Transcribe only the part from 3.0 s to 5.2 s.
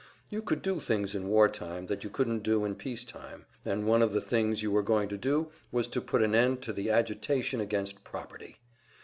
time, and one of the things you were going to